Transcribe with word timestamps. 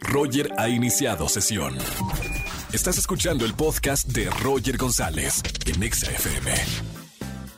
Roger 0.00 0.50
ha 0.58 0.68
iniciado 0.68 1.28
sesión. 1.28 1.76
Estás 2.72 2.98
escuchando 2.98 3.44
el 3.44 3.54
podcast 3.54 4.08
de 4.08 4.30
Roger 4.42 4.76
González 4.76 5.42
en 5.66 5.82
Exa 5.82 6.10
FM. 6.10 6.52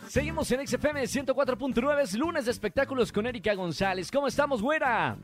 Seguimos 0.09 0.51
en 0.51 0.67
XFM 0.67 1.03
104.9, 1.03 2.01
es 2.01 2.15
lunes 2.15 2.45
de 2.45 2.51
espectáculos 2.51 3.13
con 3.13 3.27
Erika 3.27 3.55
González. 3.55 4.11
¿Cómo 4.11 4.27
estamos, 4.27 4.63
güera? 4.63 5.17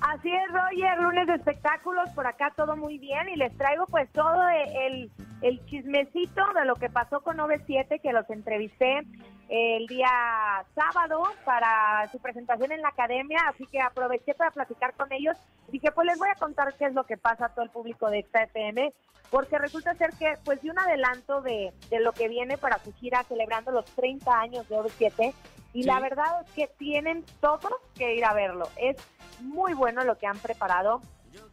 Así 0.00 0.30
es, 0.30 0.52
Roger, 0.52 1.00
lunes 1.00 1.26
de 1.26 1.34
espectáculos, 1.34 2.10
por 2.10 2.26
acá 2.26 2.52
todo 2.56 2.76
muy 2.76 2.98
bien 2.98 3.28
y 3.28 3.36
les 3.36 3.56
traigo 3.56 3.86
pues 3.86 4.08
todo 4.12 4.42
el, 4.86 5.10
el 5.42 5.64
chismecito 5.66 6.42
de 6.54 6.64
lo 6.64 6.76
que 6.76 6.88
pasó 6.88 7.20
con 7.20 7.36
97 7.36 8.00
que 8.00 8.12
los 8.12 8.28
entrevisté 8.30 9.02
el 9.48 9.86
día 9.86 10.64
sábado 10.74 11.22
para 11.44 12.06
su 12.12 12.18
presentación 12.18 12.72
en 12.72 12.82
la 12.82 12.88
academia, 12.88 13.40
así 13.48 13.66
que 13.66 13.80
aproveché 13.80 14.34
para 14.34 14.50
platicar 14.50 14.94
con 14.94 15.12
ellos. 15.12 15.36
Dije, 15.68 15.90
pues 15.92 16.06
les 16.06 16.18
voy 16.18 16.28
a 16.28 16.38
contar 16.38 16.74
qué 16.74 16.86
es 16.86 16.94
lo 16.94 17.04
que 17.04 17.16
pasa 17.16 17.46
a 17.46 17.48
todo 17.50 17.64
el 17.64 17.70
público 17.70 18.10
de 18.10 18.20
esta 18.20 18.42
FM, 18.42 18.92
porque 19.30 19.58
resulta 19.58 19.94
ser 19.94 20.10
que 20.18 20.36
pues 20.44 20.60
di 20.60 20.70
un 20.70 20.78
adelanto 20.78 21.40
de, 21.40 21.72
de 21.90 22.00
lo 22.00 22.12
que 22.12 22.28
viene 22.28 22.58
para 22.58 22.78
su 22.78 22.92
gira 22.94 23.24
celebrando 23.24 23.70
los 23.70 23.86
30 23.86 24.38
años 24.38 24.68
de 24.68 24.76
OV7 24.76 25.34
y 25.72 25.82
la 25.82 26.00
verdad 26.00 26.42
es 26.44 26.52
que 26.52 26.66
tienen 26.78 27.24
todos 27.40 27.72
que 27.94 28.14
ir 28.14 28.24
a 28.24 28.32
verlo. 28.32 28.68
Es 28.76 28.96
muy 29.40 29.74
bueno 29.74 30.04
lo 30.04 30.18
que 30.18 30.26
han 30.26 30.38
preparado 30.38 31.00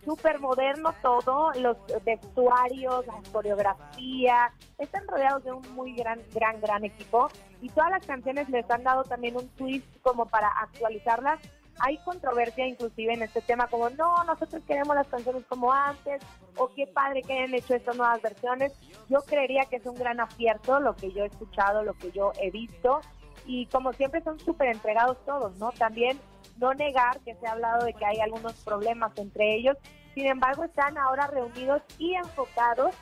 súper 0.04 0.40
moderno 0.40 0.94
todo, 1.02 1.52
los 1.54 1.78
vestuarios, 2.04 3.06
la 3.08 3.22
coreografía, 3.32 4.54
están 4.78 5.08
rodeados 5.08 5.44
de 5.44 5.52
un 5.52 5.76
muy 5.76 5.96
gran, 5.96 6.22
gran, 6.34 6.60
gran 6.62 6.84
equipo 6.84 7.28
y 7.62 7.70
todas 7.70 7.90
las 7.92 8.06
canciones 8.06 8.50
les 8.50 8.70
han 8.70 8.84
dado 8.84 9.04
también 9.04 9.36
un 9.36 9.48
twist 9.50 9.88
como 10.02 10.26
para 10.26 10.48
actualizarlas. 10.48 11.40
Hay 11.80 11.98
controversia 12.06 12.66
inclusive 12.66 13.14
en 13.14 13.24
este 13.24 13.42
tema 13.42 13.68
como 13.68 13.90
no, 13.90 14.24
nosotros 14.24 14.64
queremos 14.66 14.96
las 14.96 15.08
canciones 15.08 15.44
como 15.50 15.74
antes 15.74 16.22
o 16.56 16.70
qué 16.70 16.88
padre 16.88 17.22
que 17.22 17.34
hayan 17.34 17.54
hecho 17.54 17.76
estas 17.76 17.98
nuevas 17.98 18.22
versiones. 18.22 18.74
Yo 19.10 19.22
creería 19.22 19.66
que 19.66 19.78
es 19.78 19.86
un 19.86 19.96
gran 19.96 20.20
acierto 20.20 20.80
lo 20.80 20.96
que 20.96 21.12
yo 21.12 21.24
he 21.24 21.28
escuchado, 21.28 21.84
lo 21.84 21.94
que 21.96 22.12
yo 22.12 22.32
he 22.40 22.50
visto 22.50 23.02
y 23.46 23.66
como 23.68 23.94
siempre 23.94 24.22
son 24.24 24.40
súper 24.40 24.70
entregados 24.70 25.18
todos, 25.26 25.58
¿no? 25.58 25.72
También 25.72 26.20
no 26.58 26.74
negar 26.74 27.20
que 27.22 27.36
se 27.36 27.48
ha 27.48 27.52
hablado 27.52 27.86
de 27.86 27.94
que 27.94 28.06
hay 28.06 28.20
algunos 28.20 28.54
problemas 28.64 29.12
entre 29.18 29.56
ellos, 29.56 29.78
sin 30.14 30.28
embargo 30.28 30.64
están 30.64 30.98
ahora 30.98 31.28
reunidos 31.28 31.82
y 31.98 32.16
enfocados 32.16 32.96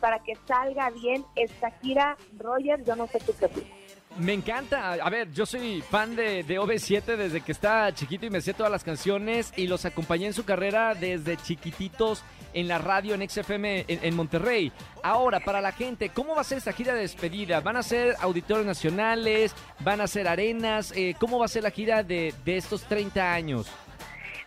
para 0.00 0.18
que 0.20 0.34
salga 0.46 0.90
bien 0.90 1.24
esta 1.34 1.70
gira. 1.82 2.16
Roger, 2.36 2.84
yo 2.84 2.94
no 2.96 3.06
sé 3.06 3.18
qué 3.18 3.46
opinas. 3.46 3.77
Me 4.18 4.32
encanta. 4.32 4.94
A 4.94 5.10
ver, 5.10 5.30
yo 5.32 5.46
soy 5.46 5.80
fan 5.80 6.16
de, 6.16 6.42
de 6.42 6.58
OV7 6.58 7.16
desde 7.16 7.40
que 7.40 7.52
estaba 7.52 7.92
chiquito 7.94 8.26
y 8.26 8.30
me 8.30 8.40
sé 8.40 8.52
todas 8.52 8.72
las 8.72 8.82
canciones 8.82 9.52
y 9.56 9.68
los 9.68 9.84
acompañé 9.84 10.26
en 10.26 10.34
su 10.34 10.44
carrera 10.44 10.94
desde 10.94 11.36
chiquititos 11.36 12.24
en 12.52 12.66
la 12.66 12.78
radio 12.78 13.14
en 13.14 13.28
XFM 13.28 13.84
en, 13.86 14.16
Monterrey. 14.16 14.72
Ahora, 15.04 15.38
para 15.38 15.60
la 15.60 15.70
gente, 15.70 16.08
¿cómo 16.08 16.34
va 16.34 16.40
a 16.40 16.44
ser 16.44 16.58
esta 16.58 16.72
gira 16.72 16.94
de 16.94 17.02
despedida? 17.02 17.60
¿Van 17.60 17.76
a 17.76 17.82
ser 17.84 18.16
auditorios 18.20 18.66
nacionales? 18.66 19.54
¿Van 19.80 20.00
a 20.00 20.08
ser 20.08 20.26
arenas? 20.26 20.92
Eh, 20.96 21.14
¿Cómo 21.20 21.38
va 21.38 21.44
a 21.44 21.48
ser 21.48 21.62
la 21.62 21.70
gira 21.70 22.02
de, 22.02 22.34
de 22.44 22.56
estos 22.56 22.82
30 22.84 23.32
años? 23.32 23.70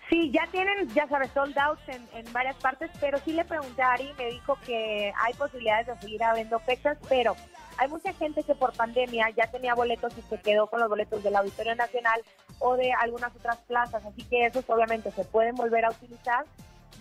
Sí, 0.09 0.29
ya 0.31 0.45
tienen, 0.51 0.89
ya 0.89 1.07
sabes, 1.07 1.31
sold 1.31 1.57
out 1.57 1.79
en, 1.87 2.05
en, 2.13 2.33
varias 2.33 2.57
partes, 2.57 2.91
pero 2.99 3.17
sí 3.19 3.31
le 3.31 3.45
pregunté 3.45 3.81
a 3.81 3.93
Ari 3.93 4.09
y 4.09 4.13
me 4.21 4.31
dijo 4.31 4.57
que 4.65 5.13
hay 5.17 5.33
posibilidades 5.35 5.87
de 5.87 5.97
seguir 5.99 6.21
abriendo 6.21 6.59
fechas, 6.59 6.97
pero 7.07 7.37
hay 7.81 7.87
mucha 7.87 8.13
gente 8.13 8.43
que 8.43 8.53
por 8.53 8.73
pandemia 8.73 9.31
ya 9.35 9.49
tenía 9.49 9.73
boletos 9.73 10.15
y 10.15 10.21
se 10.21 10.39
quedó 10.39 10.67
con 10.67 10.79
los 10.79 10.87
boletos 10.87 11.23
del 11.23 11.35
Auditorio 11.35 11.73
Nacional 11.73 12.21
o 12.59 12.75
de 12.75 12.93
algunas 12.93 13.35
otras 13.35 13.57
plazas, 13.67 14.05
así 14.05 14.23
que 14.25 14.45
esos 14.45 14.69
obviamente 14.69 15.09
se 15.11 15.25
pueden 15.25 15.55
volver 15.55 15.85
a 15.85 15.89
utilizar 15.89 16.45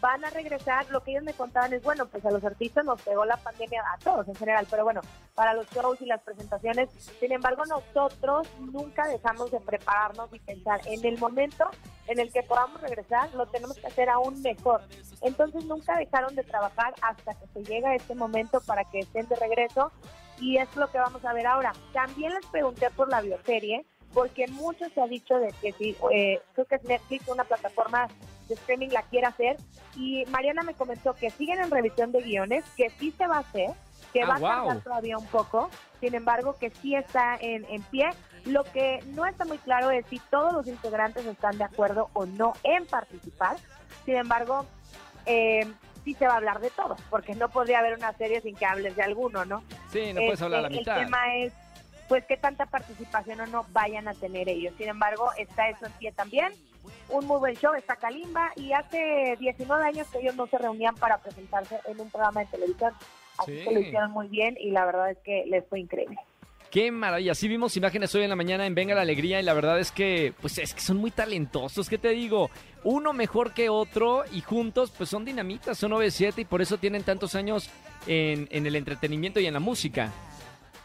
van 0.01 0.25
a 0.25 0.31
regresar. 0.31 0.89
Lo 0.91 1.03
que 1.03 1.13
ellos 1.13 1.25
me 1.25 1.35
contaban 1.35 1.73
es, 1.73 1.83
bueno, 1.83 2.07
pues 2.07 2.25
a 2.25 2.31
los 2.31 2.43
artistas 2.45 2.85
nos 2.85 3.01
pegó 3.03 3.25
la 3.25 3.37
pandemia, 3.37 3.83
a 3.93 3.99
todos 3.99 4.27
en 4.29 4.35
general, 4.35 4.67
pero 4.71 4.85
bueno, 4.85 5.01
para 5.35 5.55
los 5.55 5.69
shows 5.71 6.01
y 6.01 6.07
las 6.07 6.23
presentaciones. 6.23 6.89
Sin 7.21 7.33
embargo, 7.33 7.65
nosotros 7.67 8.49
nunca 8.59 9.07
dejamos 9.09 9.51
de 9.51 9.61
prepararnos 9.61 10.33
y 10.33 10.39
pensar 10.39 10.81
en 10.87 11.05
el 11.05 11.19
momento 11.19 11.69
en 12.07 12.19
el 12.19 12.33
que 12.33 12.43
podamos 12.43 12.81
regresar, 12.81 13.33
lo 13.35 13.47
tenemos 13.47 13.77
que 13.77 13.87
hacer 13.87 14.09
aún 14.09 14.41
mejor. 14.43 14.83
Entonces 15.21 15.65
nunca 15.65 15.97
dejaron 15.97 16.35
de 16.35 16.43
trabajar 16.43 16.95
hasta 17.03 17.35
que 17.35 17.47
se 17.49 17.65
llega 17.65 17.95
este 17.95 18.15
momento 18.15 18.61
para 18.63 18.85
que 18.85 19.01
estén 19.01 19.29
de 19.29 19.37
regreso 19.37 19.93
y 20.41 20.57
es 20.57 20.75
lo 20.77 20.91
que 20.91 20.99
vamos 20.99 21.25
a 21.25 21.33
ver 21.33 21.47
ahora. 21.47 21.73
También 21.93 22.33
les 22.33 22.47
pregunté 22.47 22.91
por 22.91 23.09
la 23.09 23.21
bioserie, 23.21 23.85
porque 24.13 24.47
mucho 24.49 24.87
se 24.93 25.01
ha 25.01 25.07
dicho 25.07 25.39
de 25.39 25.53
que 25.61 25.73
si, 25.73 25.97
eh, 26.13 26.41
creo 26.55 26.67
que 26.67 26.75
es 26.77 26.85
Netflix, 26.85 27.29
una 27.29 27.45
plataforma 27.45 28.09
de 28.49 28.55
streaming 28.55 28.89
la 28.89 29.03
quiere 29.03 29.27
hacer, 29.27 29.57
y 29.97 30.25
Mariana 30.27 30.63
me 30.63 30.75
comentó 30.75 31.15
que 31.15 31.31
siguen 31.31 31.61
en 31.61 31.71
revisión 31.71 32.11
de 32.11 32.23
guiones, 32.23 32.65
que 32.77 32.91
sí 32.99 33.13
se 33.13 33.27
va 33.27 33.37
a 33.37 33.41
hacer, 33.41 33.71
que 34.13 34.23
ah, 34.23 34.27
va 34.27 34.35
a 34.35 34.41
tardar 34.41 34.81
todavía 34.83 35.19
un 35.19 35.27
poco, 35.27 35.71
sin 36.01 36.15
embargo 36.15 36.57
que 36.59 36.71
sí 36.71 36.97
está 36.97 37.37
en, 37.41 37.65
en 37.67 37.83
pie. 37.83 38.09
Lo 38.47 38.65
que 38.65 39.05
no 39.09 39.27
está 39.27 39.45
muy 39.45 39.59
claro 39.59 39.91
es 39.91 40.07
si 40.07 40.19
todos 40.31 40.53
los 40.53 40.67
integrantes 40.67 41.27
están 41.27 41.59
de 41.59 41.65
acuerdo 41.65 42.09
o 42.15 42.25
no 42.25 42.55
en 42.63 42.87
participar. 42.87 43.59
Sin 44.07 44.17
embargo, 44.17 44.65
eh, 45.27 45.71
sí 46.05 46.15
se 46.15 46.27
va 46.27 46.35
a 46.35 46.37
hablar 46.37 46.61
de 46.61 46.71
todo, 46.71 46.97
porque 47.11 47.35
no 47.35 47.51
podría 47.51 47.81
haber 47.81 47.95
una 47.95 48.13
serie 48.15 48.41
sin 48.41 48.57
que 48.57 48.67
hables 48.67 48.97
de 48.97 49.03
alguno, 49.03 49.45
¿no? 49.45 49.63
Sí, 49.91 50.13
no 50.13 50.21
puedes 50.21 50.43
hablar 50.43 50.61
a 50.61 50.63
la 50.63 50.69
mitad. 50.71 50.99
El 50.99 51.05
tema 51.07 51.37
es 51.37 51.53
pues 52.09 52.25
qué 52.27 52.37
tanta 52.37 52.67
participación 52.67 53.41
o 53.41 53.47
no 53.47 53.67
vayan 53.71 54.09
a 54.09 54.15
tener 54.15 54.49
ellos. 54.49 54.75
Sin 54.77 54.89
embargo, 54.89 55.31
está 55.39 55.69
eso 55.69 55.87
en 55.87 55.93
pie 55.93 56.11
también. 56.11 56.53
Un 57.09 57.27
muy 57.27 57.39
buen 57.39 57.55
show, 57.57 57.73
está 57.75 57.95
Kalimba, 57.95 58.51
y 58.57 58.73
hace 58.73 59.37
19 59.39 59.85
años 59.85 60.09
que 60.09 60.19
ellos 60.19 60.35
no 60.35 60.49
se 60.49 60.59
reunían 60.59 60.97
para 60.97 61.19
presentarse 61.19 61.79
en 61.87 62.01
un 62.01 62.11
programa 62.11 62.41
de 62.41 62.47
televisión. 62.47 62.93
Así 63.39 63.63
que 63.63 63.73
lo 63.73 63.81
hicieron 63.81 64.11
muy 64.11 64.27
bien 64.27 64.57
y 64.59 64.71
la 64.71 64.87
verdad 64.87 65.11
es 65.11 65.19
que 65.19 65.45
les 65.47 65.65
fue 65.69 65.81
increíble. 65.81 66.17
Qué 66.71 66.91
maravilla. 66.93 67.35
Sí 67.35 67.49
vimos 67.49 67.77
imágenes 67.77 68.15
hoy 68.15 68.23
en 68.23 68.31
la 68.31 68.37
mañana 68.37 68.67
en 68.67 68.75
Venga 68.75 68.95
la 68.95 69.03
Alegría 69.03 69.41
y 69.41 69.43
la 69.43 69.55
verdad 69.55 69.81
es 69.81 69.91
que, 69.91 70.33
pues 70.41 70.59
es 70.59 70.73
que 70.75 70.81
son 70.81 70.99
muy 70.99 71.11
talentosos. 71.11 71.89
¿Qué 71.89 71.99
te 71.99 72.11
digo? 72.11 72.51
Uno 72.85 73.13
mejor 73.13 73.55
que 73.55 73.69
otro 73.69 74.25
y 74.33 74.41
juntos, 74.41 74.93
pues 74.97 75.11
son 75.11 75.25
dinamitas, 75.25 75.79
son 75.79 75.93
OV7 75.93 76.39
y 76.39 76.45
por 76.45 76.63
eso 76.63 76.79
tienen 76.79 77.03
tantos 77.03 77.35
años 77.35 77.71
en, 78.07 78.49
el 78.67 78.77
entretenimiento 78.77 79.41
y 79.41 79.47
en 79.47 79.55
la 79.55 79.61
música. 79.61 80.11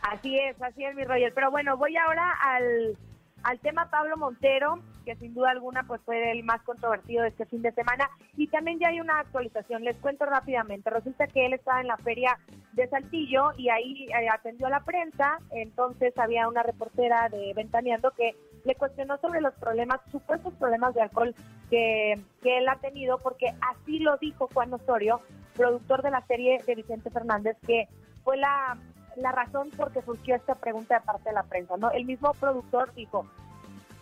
Así 0.02 0.38
es, 0.38 0.62
así 0.62 0.84
es, 0.84 0.96
mi 0.96 1.03
Roger. 1.03 1.34
Pero 1.34 1.52
bueno, 1.52 1.78
voy 1.78 1.96
ahora 1.98 2.31
al, 2.42 2.98
al 3.44 3.59
tema 3.59 3.90
Pablo 3.90 4.18
Montero, 4.18 4.80
que 5.03 5.16
sin 5.16 5.34
duda 5.34 5.52
alguna 5.52 5.84
pues 5.84 6.02
fue 6.06 6.31
el 6.31 6.44
más 6.44 6.62
controvertido 6.64 7.24
de 7.24 7.30
este 7.30 7.46
fin 7.46 7.62
de 7.62 7.72
semana. 7.72 8.09
Y 8.38 8.48
también 8.48 8.80
ya 8.80 8.90
hay 8.90 9.00
una 9.00 9.20
actualización, 9.20 9.84
les 9.84 9.98
cuento 9.98 10.26
rápidamente. 10.26 10.90
Resulta 10.90 11.28
que 11.28 11.46
él 11.46 11.53
estaba 11.53 11.81
en 11.81 11.88
la 11.88 11.98
feria 11.98 12.38
de 12.74 12.88
Saltillo 12.88 13.52
y 13.58 13.70
ahí 13.70 14.08
eh, 14.08 14.30
atendió 14.30 14.68
a 14.68 14.72
la 14.72 14.82
prensa, 14.82 15.40
entonces 15.52 16.14
había 16.18 16.47
una 16.47 16.62
reportera 16.62 17.30
de 17.30 17.53
Ventaneando 17.56 18.12
que 18.12 18.36
le 18.66 18.76
cuestionó 18.76 19.18
sobre 19.20 19.42
los 19.42 19.53
problemas, 19.56 20.02
supuestos 20.12 20.53
problemas 20.56 20.94
de 20.94 21.02
alcohol 21.02 21.34
que, 21.70 22.20
que 22.42 22.58
él 22.58 22.68
ha 22.68 22.76
tenido, 22.78 23.20
porque 23.20 23.53
así 23.62 24.00
lo 24.00 24.18
dijo 24.18 24.50
Juan 24.53 24.74
Osorio, 24.74 25.22
productor 25.55 26.01
de 26.01 26.11
la 26.11 26.25
serie 26.25 26.61
de 26.66 26.75
Vicente 26.75 27.09
Fernández, 27.09 27.57
que 27.66 27.88
fue 28.23 28.38
la 28.38 28.77
la 29.16 29.31
razón 29.31 29.69
por 29.71 29.91
qué 29.91 30.01
surgió 30.01 30.35
esta 30.35 30.55
pregunta 30.55 30.95
de 30.95 31.05
parte 31.05 31.29
de 31.29 31.35
la 31.35 31.43
prensa, 31.43 31.77
¿no? 31.77 31.91
El 31.91 32.05
mismo 32.05 32.33
productor 32.33 32.93
dijo, 32.93 33.25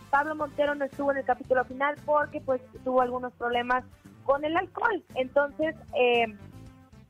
Pablo 0.10 0.36
Montero 0.36 0.76
no 0.76 0.86
estuvo 0.86 1.12
en 1.12 1.18
el 1.18 1.26
capítulo 1.26 1.64
final 1.66 1.96
porque 2.06 2.42
pues 2.42 2.62
tuvo 2.84 3.02
algunos 3.02 3.34
problemas 3.34 3.84
con 4.24 4.44
el 4.46 4.56
alcohol. 4.56 5.04
Entonces, 5.16 5.76
eh, 5.96 6.26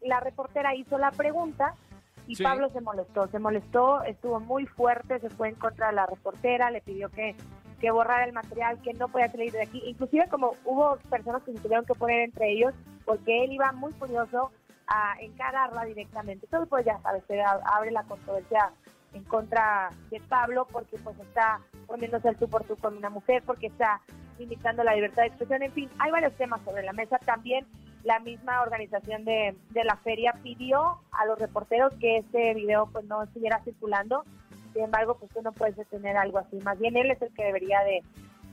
la 0.01 0.19
reportera 0.19 0.75
hizo 0.75 0.97
la 0.97 1.11
pregunta 1.11 1.75
y 2.27 2.41
Pablo 2.41 2.69
se 2.69 2.81
molestó, 2.81 3.27
se 3.27 3.39
molestó, 3.39 4.03
estuvo 4.03 4.39
muy 4.39 4.65
fuerte, 4.65 5.19
se 5.19 5.29
fue 5.29 5.49
en 5.49 5.55
contra 5.55 5.87
de 5.87 5.93
la 5.93 6.05
reportera, 6.05 6.71
le 6.71 6.81
pidió 6.81 7.09
que, 7.09 7.35
que 7.83 7.91
borrara 7.91 8.23
el 8.23 8.31
material, 8.31 8.81
que 8.81 8.93
no 8.93 9.09
podía 9.09 9.29
salir 9.29 9.51
de 9.51 9.63
aquí. 9.63 9.83
Inclusive 9.85 10.29
como 10.29 10.55
hubo 10.63 10.95
personas 11.09 11.43
que 11.43 11.51
se 11.51 11.59
tuvieron 11.59 11.83
que 11.85 11.93
poner 11.93 12.21
entre 12.21 12.49
ellos 12.49 12.73
porque 13.03 13.43
él 13.43 13.51
iba 13.51 13.73
muy 13.73 13.91
furioso 13.91 14.51
a 14.87 15.15
encararla 15.19 15.83
directamente. 15.83 16.45
Entonces, 16.45 16.69
pues 16.69 16.85
ya 16.85 16.97
sabes, 17.01 17.25
se 17.27 17.41
abre 17.41 17.91
la 17.91 18.03
controversia 18.03 18.71
en 19.11 19.25
contra 19.25 19.89
de 20.09 20.21
Pablo 20.21 20.65
porque 20.71 20.97
pues 21.03 21.19
está 21.19 21.59
poniéndose 21.85 22.29
el 22.29 22.37
tú 22.37 22.47
por 22.47 22.63
tú 22.63 22.77
con 22.77 22.95
una 22.95 23.09
mujer, 23.09 23.43
porque 23.45 23.67
está 23.67 23.99
limitando 24.39 24.85
la 24.85 24.95
libertad 24.95 25.23
de 25.23 25.27
expresión, 25.27 25.61
en 25.61 25.73
fin, 25.73 25.89
hay 25.99 26.09
varios 26.09 26.31
temas 26.37 26.61
sobre 26.63 26.83
la 26.83 26.93
mesa. 26.93 27.19
También 27.19 27.67
la 28.05 28.19
misma 28.19 28.61
organización 28.61 29.25
de, 29.25 29.57
de 29.71 29.83
la 29.83 29.97
feria 29.97 30.33
pidió 30.41 31.01
a 31.11 31.25
los 31.25 31.37
reporteros 31.37 31.93
que 31.95 32.19
este 32.19 32.53
video 32.53 32.87
pues 32.93 33.03
no 33.07 33.23
estuviera 33.23 33.61
circulando. 33.65 34.23
Sin 34.73 34.83
embargo, 34.83 35.15
pues 35.15 35.31
tú 35.31 35.41
no 35.41 35.51
puedes 35.51 35.75
detener 35.75 36.17
algo 36.17 36.39
así. 36.39 36.57
Más 36.63 36.79
bien 36.79 36.97
él 36.97 37.11
es 37.11 37.21
el 37.21 37.33
que 37.33 37.43
debería 37.43 37.81
de, 37.83 38.03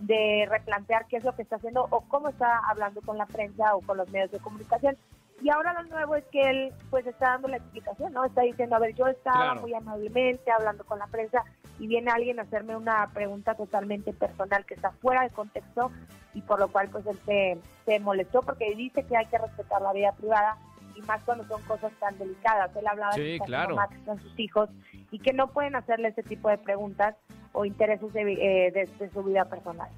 de 0.01 0.47
replantear 0.49 1.07
qué 1.07 1.17
es 1.17 1.25
lo 1.25 1.35
que 1.35 1.43
está 1.43 1.57
haciendo 1.57 1.87
o 1.91 2.01
cómo 2.03 2.29
está 2.29 2.59
hablando 2.69 3.01
con 3.03 3.19
la 3.19 3.27
prensa 3.27 3.75
o 3.75 3.81
con 3.81 3.97
los 3.97 4.11
medios 4.11 4.31
de 4.31 4.39
comunicación. 4.39 4.97
Y 5.43 5.49
ahora 5.49 5.73
lo 5.73 5.85
nuevo 5.85 6.17
es 6.17 6.25
que 6.27 6.41
él 6.43 6.73
pues 6.91 7.07
está 7.07 7.31
dando 7.31 7.49
la 7.49 7.57
explicación, 7.57 8.13
¿no? 8.13 8.25
Está 8.25 8.43
diciendo, 8.43 8.77
a 8.77 8.79
ver, 8.79 8.95
yo 8.95 9.07
estaba 9.07 9.55
muy 9.55 9.73
amablemente 9.73 10.51
hablando 10.51 10.85
con 10.85 10.99
la 10.99 11.07
prensa 11.07 11.45
y 11.79 11.87
viene 11.87 12.11
alguien 12.11 12.39
a 12.39 12.43
hacerme 12.43 12.77
una 12.77 13.09
pregunta 13.15 13.55
totalmente 13.55 14.13
personal 14.13 14.67
que 14.67 14.75
está 14.75 14.91
fuera 14.91 15.23
de 15.23 15.31
contexto 15.31 15.91
y 16.35 16.43
por 16.43 16.61
lo 16.61 16.69
cual 16.69 16.89
pues 16.91 17.07
él 17.07 17.19
se, 17.25 17.59
se 17.87 18.01
molestó 18.01 18.41
porque 18.43 18.75
dice 18.75 19.03
que 19.05 19.17
hay 19.17 19.25
que 19.27 19.39
respetar 19.39 19.81
la 19.81 19.95
vida 19.95 20.13
privada 20.13 20.59
y 20.97 21.03
más 21.03 21.23
cuando 21.25 21.45
son 21.47 21.63
cosas 21.63 21.93
tan 22.01 22.17
delicadas. 22.19 22.75
Él 22.77 22.87
hablaba 22.87 23.13
Sí, 23.13 23.21
de 23.23 23.39
que 23.39 23.45
claro. 23.47 23.77
mamá, 23.77 23.89
que 23.89 24.23
sus 24.23 24.39
hijos 24.39 24.69
y 25.11 25.19
que 25.19 25.33
no 25.33 25.49
pueden 25.49 25.75
hacerle 25.77 26.09
ese 26.09 26.23
tipo 26.23 26.49
de 26.49 26.59
preguntas 26.59 27.17
o 27.53 27.65
intereses 27.65 28.13
de, 28.13 28.21
eh, 28.33 28.71
de- 28.73 28.89
de 28.99 29.11
su 29.11 29.23
vida 29.23 29.45
personal. 29.45 29.89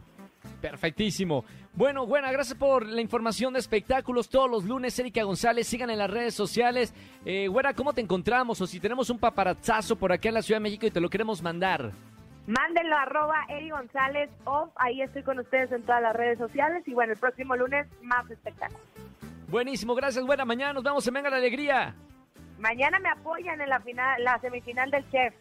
Perfectísimo. 0.61 1.45
Bueno, 1.75 2.07
buena, 2.07 2.31
gracias 2.31 2.57
por 2.57 2.87
la 2.87 3.01
información 3.01 3.53
de 3.53 3.59
espectáculos 3.59 4.29
todos 4.29 4.49
los 4.51 4.65
lunes. 4.65 4.97
Erika 4.99 5.23
González, 5.25 5.67
sigan 5.67 5.91
en 5.91 5.99
las 5.99 6.11
redes 6.11 6.35
sociales. 6.35 6.95
Eh, 7.25 7.49
güera, 7.49 7.75
¿cómo 7.75 7.93
te 7.93 8.01
encontramos? 8.01 8.61
O 8.61 8.67
si 8.67 8.79
tenemos 8.79 9.11
un 9.11 9.19
paparazzazo 9.19 9.97
por 9.97 10.13
acá 10.13 10.29
en 10.29 10.35
la 10.35 10.43
Ciudad 10.43 10.61
de 10.61 10.63
México 10.65 10.87
y 10.87 10.91
te 10.91 11.01
lo 11.01 11.09
queremos 11.11 11.43
mandar. 11.43 11.91
Mándenlo 12.47 12.97
arroba 12.97 13.45
Eri 13.49 13.71
González 13.71 14.31
o 14.45 14.69
ahí 14.77 15.01
estoy 15.03 15.23
con 15.23 15.39
ustedes 15.39 15.71
en 15.73 15.83
todas 15.83 16.03
las 16.03 16.15
redes 16.15 16.39
sociales 16.39 16.83
y 16.87 16.93
bueno, 16.95 17.13
el 17.13 17.19
próximo 17.19 17.55
lunes 17.57 17.87
más 18.03 18.29
espectáculos. 18.31 18.83
Buenísimo, 19.53 19.95
gracias, 19.95 20.25
güera. 20.25 20.47
Mañana 20.47 20.73
nos 20.73 20.83
vemos 20.83 21.07
en 21.07 21.13
Venga 21.13 21.29
la 21.29 21.37
Alegría. 21.37 21.95
Mañana 22.59 22.99
me 22.99 23.11
apoyan 23.11 23.61
en 23.61 23.69
la 23.69 23.81
final, 23.81 24.25
la 24.25 24.41
semifinal 24.41 24.91
del 24.91 25.05
chef. 25.11 25.35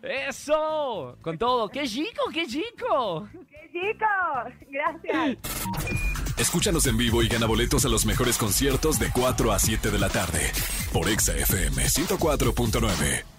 ¡Eso! 0.00 1.18
Con 1.20 1.36
todo. 1.36 1.68
¡Qué 1.68 1.86
chico, 1.86 2.22
qué 2.32 2.46
chico! 2.46 3.28
¡Qué 3.30 3.70
chico! 3.70 4.06
Gracias. 4.70 5.36
Escúchanos 6.38 6.86
en 6.86 6.96
vivo 6.96 7.22
y 7.22 7.28
gana 7.28 7.44
boletos 7.44 7.84
a 7.84 7.90
los 7.90 8.06
mejores 8.06 8.38
conciertos 8.38 8.98
de 8.98 9.10
4 9.12 9.52
a 9.52 9.58
7 9.58 9.90
de 9.90 9.98
la 9.98 10.08
tarde 10.08 10.50
por 10.90 11.06
Exa 11.06 11.36
FM 11.36 11.82
104.9. 11.82 13.37